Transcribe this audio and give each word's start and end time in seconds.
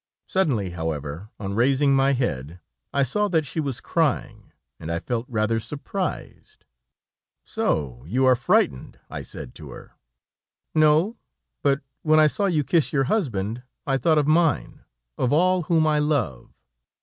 Suddenly, 0.25 0.71
however, 0.71 1.29
on 1.39 1.53
raising 1.53 1.93
my 1.95 2.13
head, 2.13 2.59
I 2.91 3.03
saw 3.03 3.27
that 3.27 3.45
she 3.45 3.59
was 3.59 3.79
crying, 3.79 4.51
and 4.79 4.91
I 4.91 4.97
felt 4.97 5.27
rather 5.29 5.59
surprised. 5.59 6.65
"'So 7.45 8.03
you 8.07 8.25
are 8.25 8.35
frightened?' 8.35 8.97
I 9.11 9.21
said 9.21 9.53
to 9.57 9.69
her. 9.69 9.91
"'No, 10.73 11.17
but 11.61 11.81
when 12.01 12.19
I 12.19 12.25
saw 12.25 12.47
you 12.47 12.63
kiss 12.63 12.91
your 12.91 13.03
husband, 13.13 13.61
I 13.85 13.97
thought 13.99 14.17
of 14.17 14.25
mine, 14.25 14.81
of 15.19 15.31
all 15.31 15.61
whom 15.61 15.85
I 15.85 15.99
love." 15.99 16.49